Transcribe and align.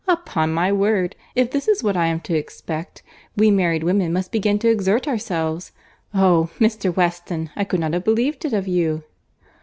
—Upon 0.07 0.51
my 0.51 0.71
word, 0.71 1.15
if 1.35 1.51
this 1.51 1.67
is 1.67 1.83
what 1.83 1.95
I 1.95 2.07
am 2.07 2.21
to 2.21 2.33
expect, 2.33 3.03
we 3.37 3.51
married 3.51 3.83
women 3.83 4.11
must 4.11 4.31
begin 4.31 4.57
to 4.57 4.67
exert 4.67 5.07
ourselves!—Oh! 5.07 6.49
Mr. 6.59 6.95
Weston, 6.95 7.51
I 7.55 7.65
could 7.65 7.81
not 7.81 7.93
have 7.93 8.03
believed 8.05 8.43
it 8.43 8.53
of 8.53 8.67
you!" 8.67 9.03